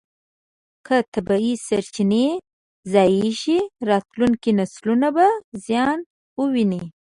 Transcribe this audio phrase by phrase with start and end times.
[0.85, 2.25] که طبیعي سرچینې
[2.93, 3.57] ضایع شي،
[3.89, 5.27] راتلونکي نسلونه به
[5.65, 5.99] زیان
[6.39, 6.83] وویني.